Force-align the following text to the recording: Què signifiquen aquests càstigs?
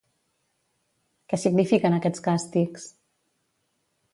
Què 1.33 1.39
signifiquen 1.41 1.99
aquests 1.99 2.25
càstigs? 2.29 2.89